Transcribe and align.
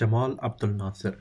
جمال 0.00 0.34
عبدالناصر 0.46 1.14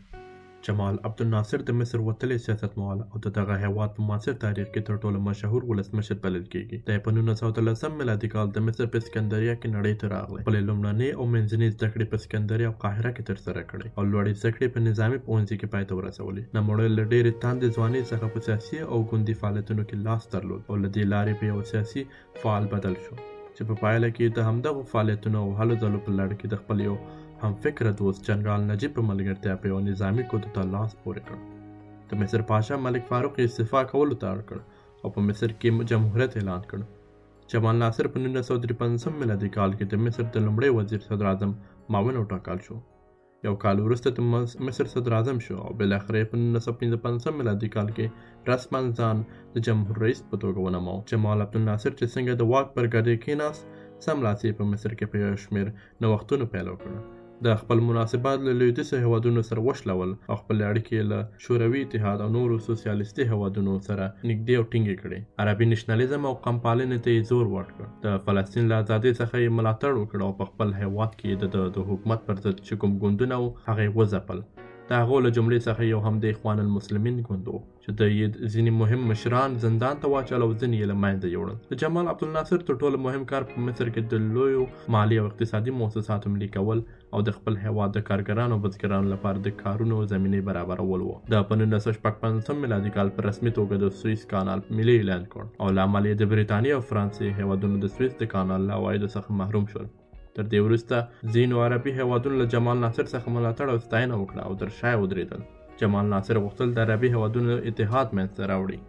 جمال 0.65 0.97
عبدالناصر 1.07 1.61
د 1.69 1.75
مصر 1.79 1.99
وتلی 2.07 2.35
سیاستوال 2.45 2.99
او 3.11 3.15
د 3.23 3.31
دغه 3.37 3.55
هیواد 3.63 3.89
په 3.95 4.03
معاصر 4.09 4.35
تاریخ 4.43 4.67
کې 4.75 4.83
تر 4.89 4.99
ټولو 5.07 5.19
مشهور 5.25 5.63
ولسمشر 5.71 6.19
بلل 6.25 6.43
کېږي 6.53 6.79
د 6.89 7.01
په 7.07 7.15
نولس 7.17 7.41
سوه 7.41 7.55
دولسم 7.57 7.97
میلادي 8.01 8.29
کال 8.35 8.53
د 8.57 8.63
مصر 8.67 8.87
په 8.93 9.01
اسکندریه 9.03 9.55
کې 9.57 9.75
نړۍ 9.75 9.93
ته 10.03 10.11
راغلی 10.13 10.43
خپلې 10.43 10.61
لومړنۍ 10.69 11.09
او 11.17 11.27
منځنۍ 11.33 11.69
زده 11.75 11.89
کړې 11.89 12.11
په 12.13 12.23
اسکندریه 12.23 12.69
او 12.71 12.75
قاهره 12.85 13.11
کې 13.17 13.29
ترسره 13.31 13.63
کړې 13.71 13.87
او 13.99 14.05
لوړې 14.13 14.39
زده 14.41 14.51
کړې 14.57 14.73
په 14.75 14.85
نظامي 14.87 15.19
پوهنځي 15.25 15.57
کې 15.59 15.73
پای 15.73 15.89
ته 15.89 15.97
ورسولې 15.97 16.59
نوموړی 16.59 16.87
له 16.97 17.05
ډېرې 17.11 17.41
تاندې 17.43 17.73
ځوانۍ 17.77 18.03
څخه 18.11 18.35
په 18.37 18.47
سیاسي 18.47 18.81
او 18.93 19.01
ګوندي 19.11 19.35
فعالیتونو 19.41 19.87
کې 19.89 20.05
لاس 20.07 20.31
درلود 20.37 20.61
او 20.71 20.77
له 20.85 20.93
دې 20.93 21.11
لارې 21.15 21.41
په 21.41 21.51
یو 21.51 21.67
سیاسي 21.73 22.07
فعال 22.45 22.71
بدل 22.75 22.95
شو 23.05 23.15
چې 23.17 23.71
په 23.73 23.83
پایله 23.83 24.11
کې 24.15 24.39
د 24.39 24.49
همدغو 24.51 24.85
فعالیتونو 24.95 25.43
او 25.45 25.51
هلو 25.61 25.77
ځلو 25.85 26.01
په 26.07 26.15
لړ 26.19 26.39
کې 26.39 26.55
د 26.55 26.61
خپل 26.65 26.85
یو 26.91 26.95
همفکره 27.43 27.91
دوست 27.99 28.23
جنرال 28.27 28.61
نجیب 28.71 28.91
په 28.95 29.03
ملګرتیا 29.09 29.53
په 29.61 29.69
یو 29.71 29.79
نظامي 29.89 30.23
کودو 30.31 30.49
ته 30.57 30.63
لاس 30.73 30.91
پورې 31.03 31.21
کړ 31.27 31.37
د 32.09 32.19
مصر 32.23 32.41
پاشا 32.49 32.75
ملک 32.87 33.07
فاروق 33.11 33.37
یې 33.39 33.47
استعفا 33.51 33.81
کولو 33.91 34.17
ته 34.23 34.33
اړ 34.33 34.41
کړ 34.49 34.59
او 35.03 35.13
په 35.15 35.21
مصر 35.29 35.53
کې 35.61 35.85
جمهوریت 35.91 36.35
اعلان 36.41 36.67
کړ 36.73 37.47
جمال 37.53 37.79
ناصر 37.83 38.09
په 38.15 38.23
نولس 38.25 38.51
سوه 38.51 38.61
درې 38.65 39.13
میلادي 39.21 39.49
کال 39.55 39.73
کې 39.77 39.85
د 39.93 40.03
مصر 40.07 40.27
د 40.35 40.45
لومړي 40.47 40.69
وزیر 40.75 41.01
صدراعظم 41.07 41.55
معاون 41.95 42.19
وټاکل 42.21 42.61
شو 42.67 42.77
یو 43.47 43.53
کال 43.65 43.81
وروسته 43.85 44.15
د 44.19 44.27
مصر 44.67 44.91
صدر 44.93 45.15
اعظم 45.19 45.37
شو 45.47 45.57
او 45.69 45.71
بالاخره 45.81 46.21
په 46.33 46.41
نولس 46.43 46.65
سوه 46.69 46.77
پنځه 46.83 46.99
پنځم 47.07 47.41
میلادي 47.43 47.69
کال 47.77 47.89
کې 47.97 48.51
رسما 48.53 48.83
ځان 49.01 49.23
د 49.55 49.65
جمهور 49.69 50.01
رئیس 50.05 50.21
په 50.29 50.41
توګه 50.45 50.67
ونماو 50.67 51.01
جمال 51.13 51.45
عبدالناصر 51.47 51.97
چې 51.97 52.13
څنګه 52.13 52.43
د 52.43 52.53
واک 52.53 52.77
پر 52.77 52.91
ګدۍ 52.97 53.23
کېناست 53.25 54.05
سملاسي 54.09 54.53
په 54.61 54.69
مصر 54.75 54.95
کې 54.95 55.15
په 55.15 55.25
یو 55.25 55.41
شمېر 55.45 55.75
نوښتونو 56.05 56.49
پیل 56.55 56.71
وکړ 56.75 57.01
د 57.47 57.49
خپل 57.61 57.77
مناسبات 57.89 58.37
له 58.47 58.51
لویدیځو 58.59 58.95
هیوادونو 59.03 59.41
سره 59.49 59.59
وشلول 59.67 60.11
او 60.31 60.35
خپل 60.41 60.57
اړیکې 60.69 60.99
له 61.11 61.19
شوروي 61.45 61.79
اتحاد 61.85 62.17
او 62.23 62.27
نورو 62.37 62.57
سوسیالیستي 62.67 63.21
هیوادونو 63.31 63.73
سره 63.87 64.03
نږدې 64.29 64.53
او 64.59 64.63
ټینګې 64.71 64.95
کړې 65.01 65.19
عربي 65.41 65.65
نشنالیزم 65.73 66.21
او 66.29 66.33
قومپالنې 66.45 66.97
ته 67.03 67.09
یې 67.15 67.21
زور 67.31 67.45
ورکړ 67.57 67.85
د 68.05 68.23
فلسطین 68.25 68.63
له 68.69 68.75
ازادۍ 68.83 69.11
څخه 69.21 69.35
یې 69.43 69.55
ملاتړ 69.57 69.91
وکړ 69.97 70.19
او 70.27 70.31
په 70.39 70.45
خپل 70.51 70.69
هیواد 70.81 71.11
کې 71.19 71.29
د 71.41 71.69
د 71.79 71.87
حکومت 71.89 72.19
پر 72.27 72.35
ضد 72.45 72.57
چې 72.67 72.73
کوم 72.81 72.91
ګوندونه 73.03 73.33
او 73.39 73.45
هغه 73.69 73.81
یې 73.85 73.95
وځپل 73.99 74.39
د 74.91 74.95
هغه 75.01 75.17
له 75.25 75.29
جملې 75.37 75.59
څخه 75.67 75.81
یو 75.93 75.99
هم 76.05 76.15
د 76.23 76.31
اخوان 76.33 76.57
المسلمین 76.63 77.17
ګوند 77.27 77.45
و 77.49 77.59
چې 77.83 77.89
د 77.99 78.09
ځینې 78.53 78.71
مهم 78.81 79.05
مشران 79.11 79.53
زندان 79.65 80.01
ته 80.01 80.09
واچول 80.13 80.41
او 80.45 80.49
ځینې 80.61 80.75
یې 80.81 80.89
له 80.91 80.97
منځه 81.03 81.27
یوړل 81.35 81.57
د 81.71 81.79
جمال 81.83 82.05
عبدالناصر 82.13 82.65
تر 82.69 82.77
ټولو 82.81 82.97
مهم 83.05 83.23
کار 83.31 83.45
په 83.51 83.63
مصر 83.67 83.91
کې 83.91 84.09
د 84.13 84.25
لویو 84.37 84.65
مالی 84.95 85.19
او 85.21 85.27
اقتصادي 85.29 85.75
مؤسساتو 85.83 86.33
ملي 86.33 86.49
کول 86.57 86.83
او 87.13 87.21
د 87.29 87.37
خپل 87.37 87.59
هیواد 87.65 87.95
د 87.99 88.05
کارګرانو 88.09 88.53
او 88.57 88.61
بزګرانو 88.67 89.13
لپاره 89.13 89.45
د 89.47 89.55
کارونو 89.63 90.01
زمینه 90.15 90.43
برابرول 90.51 91.07
وو 91.07 91.15
د 91.35 91.41
1955 91.43 92.61
میلادي 92.65 92.93
کال 92.97 93.13
په 93.17 93.27
رسمي 93.29 93.55
توګه 93.61 93.85
د 93.85 93.95
سوئیس 94.01 94.27
کانال 94.35 94.67
ملي 94.81 94.97
اعلان 94.99 95.25
کړ 95.33 95.55
او 95.63 95.71
لامل 95.79 96.11
یې 96.11 96.21
د 96.23 96.33
بریتانیا 96.35 96.77
او 96.81 96.85
فرانسې 96.93 97.41
هیوادونو 97.41 97.81
د 97.87 97.95
سوئیس 97.97 98.19
د 98.25 98.31
کانال 98.37 98.69
له 98.71 98.81
عوایدو 98.81 99.13
څخه 99.17 99.41
محروم 99.43 99.69
شول 99.75 99.91
تر 100.35 100.43
دې 100.51 100.59
وروسته 100.65 100.95
ځینو 101.33 101.55
عربي 101.65 101.91
هیوادونو 101.99 102.35
له 102.41 102.45
جمال 102.53 102.77
ناصر 102.85 103.05
څخه 103.13 103.27
ملاتړ 103.35 103.65
او 103.73 103.77
ستاینه 103.85 104.15
وکړه 104.19 104.41
او 104.47 104.53
تر 104.61 104.69
شا 104.79 104.91
ودرېدل 105.01 105.41
جمال 105.81 106.05
ناصر 106.13 106.35
غوښتل 106.45 106.67
د 106.71 106.77
عربي 106.85 107.09
هیوادونو 107.15 107.51
اتحاد 107.69 108.07
منځته 108.17 108.41
راوړي 108.51 108.79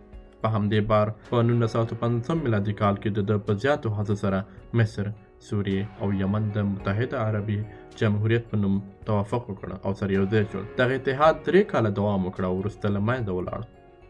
په 0.42 0.48
همدې 0.54 0.80
بار 0.90 1.06
په 1.32 1.36
1950 1.42 2.44
میلادي 2.44 2.74
کال 2.82 2.96
کې 3.02 3.10
د 3.30 3.44
په 3.46 3.52
زیاتو 3.64 3.88
هڅو 3.98 4.14
سره 4.24 4.38
مصر 4.78 5.04
سوریې 5.48 5.82
او 6.02 6.06
یمن 6.22 6.42
د 6.56 6.66
متحده 6.72 7.16
عربي 7.28 7.58
جمهوریت 8.00 8.44
په 8.50 8.56
نوم 8.62 8.74
توافق 9.08 9.42
وکړ 9.50 9.68
او 9.86 9.90
سره 10.00 10.10
یو 10.18 10.24
ځای 10.32 10.42
شول 10.50 10.64
دغه 10.80 10.92
اتحاد 10.98 11.34
درې 11.46 11.62
کاله 11.72 11.90
دوام 11.98 12.20
وکړ 12.24 12.42
او 12.50 12.54
وروسته 12.60 12.86
له 12.96 13.00
منځه 13.08 13.30
ولاړ 13.38 13.60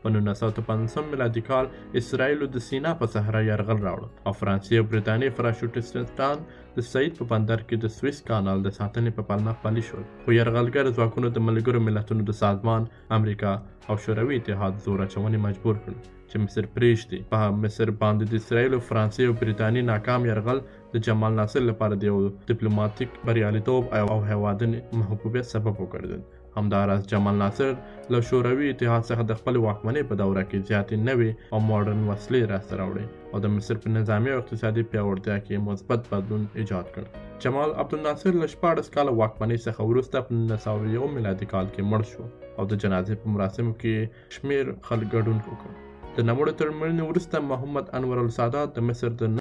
په 0.02 0.08
1955 0.10 1.04
میلادي 1.10 1.42
کال 1.48 1.66
اسرایلو 2.00 2.46
د 2.54 2.56
سینا 2.68 2.92
په 3.00 3.06
صحرا 3.14 3.40
یرغل 3.50 3.78
راوړ 3.88 4.02
او 4.26 4.32
فرانسې 4.40 4.72
او 4.80 4.84
برتانیې 4.92 5.34
فراشوټیسټان 5.36 6.36
د 6.76 6.78
سعید 6.92 7.12
په 7.20 7.24
بندر 7.32 7.58
کې 7.68 7.76
د 7.80 7.86
سویس 7.96 8.18
کانال 8.30 8.58
د 8.64 8.68
ساتنې 8.78 9.10
په 9.18 9.22
پلمه 9.28 9.54
پلي 9.64 9.82
شول 9.88 10.02
خو 10.22 10.30
یرغلګر 10.40 10.84
ځواکونو 10.96 11.28
د 11.34 11.38
ملګرو 11.48 11.84
ملتونو 11.88 12.22
د 12.30 12.38
سازمان 12.42 12.82
امریکا 13.18 13.52
او 13.90 13.94
شوروي 14.04 14.34
اتحاد 14.40 14.82
زور 14.86 15.00
اچونې 15.06 15.38
مجبور 15.46 15.76
کړل 15.84 15.98
چې 16.30 16.36
مصر 16.44 16.64
پریږدي 16.74 17.20
په 17.32 17.40
مصر 17.62 17.86
باندې 18.02 18.24
د 18.26 18.34
اسرایل 18.42 18.72
او 18.76 18.82
فرانسې 18.90 19.22
او 19.28 19.36
برتانیې 19.40 19.90
ناکام 19.92 20.20
یرغل 20.32 20.60
د 20.92 20.96
جمال 21.08 21.32
ناصر 21.42 21.62
لپاره 21.70 21.94
د 22.02 22.10
یو 22.10 22.18
ډیپلوماتیک 22.50 23.10
بریالیتوب 23.30 23.82
او 24.12 24.20
هوادنې 24.30 24.78
محبوبیت 25.02 25.46
سبب 25.54 25.74
وګرځید 25.82 26.24
همداراز 26.56 27.06
جمال 27.06 27.34
ناصر 27.34 27.76
له 28.10 28.20
شوروي 28.20 28.70
اتحاد 28.70 29.02
څخه 29.10 29.22
د 29.30 29.38
خپل 29.40 29.58
واکمنۍ 29.66 30.02
په 30.08 30.18
دوره 30.22 30.42
کې 30.48 30.64
زیاتې 30.70 31.04
نوې 31.08 31.28
او 31.54 31.60
ماډرن 31.68 32.02
وسلې 32.08 32.40
راسته 32.54 32.80
راوړې 32.80 33.04
او 33.32 33.40
د 33.44 33.52
مصر 33.54 33.78
په 33.84 33.92
نظامي 33.98 34.32
او 34.34 34.40
اقتصادي 34.42 34.82
پیاوړتیا 34.92 35.36
کې 35.46 35.62
مثبت 35.68 36.10
بدلون 36.10 36.42
ایجاد 36.62 36.90
کړ 36.96 37.30
جمال 37.46 37.70
عبدالناصر 37.84 38.36
له 38.42 38.48
شپاړس 38.54 38.92
کاله 38.96 39.16
واکمنۍ 39.22 39.58
څخه 39.68 39.88
وروسته 39.92 40.24
په 40.26 40.40
نولس 40.42 40.66
سوه 40.68 40.92
یو 40.96 41.08
میلادي 41.16 41.48
کال 41.54 41.70
کې 41.70 41.88
مړ 41.94 42.02
شو 42.12 42.58
او 42.58 42.68
د 42.74 42.82
جنازې 42.84 43.22
په 43.24 43.36
مراسمو 43.36 43.74
کې 43.80 44.36
شمیر 44.38 44.66
خلک 44.90 45.10
ګډون 45.14 45.42
وکړ 45.48 45.74
د 46.16 46.24
نوموړي 46.28 46.52
تر 46.60 46.68
مړینې 46.76 47.08
وروسته 47.12 47.46
محمد 47.50 47.86
انور 47.98 48.18
السادات 48.28 48.78
د 48.78 48.90
مصر 48.92 49.18
د 49.24 49.28